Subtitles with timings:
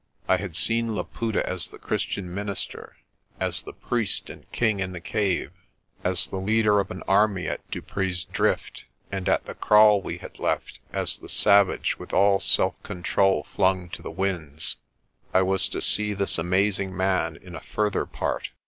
[0.27, 2.97] I had seen Laputa as the Christian minister,
[3.39, 5.51] as the priest and king in the cave,
[6.03, 9.53] as the leader of an army at Dupree's 202 PRESTER JOHN Drift and, at the
[9.53, 14.77] kraal we had left, as the savage with all self control flung to the winds.
[15.35, 18.49] I was to see this amazing man in a further part.